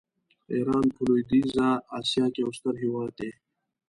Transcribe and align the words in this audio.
ایران 0.53 0.85
په 0.95 1.01
لویدیځه 1.07 1.67
آسیا 1.99 2.25
کې 2.33 2.39
یو 2.43 2.51
ستر 2.57 2.73
هېواد 2.83 3.11
دی. 3.19 3.31